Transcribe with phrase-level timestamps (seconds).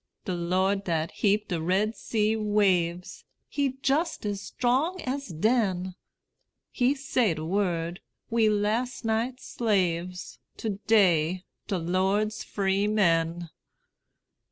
[0.25, 5.93] De Lord dat heap de Red Sea waves, He jus' as 'trong as den;
[6.71, 13.51] He say de word: we las' night slaves; To day, de Lord's free men.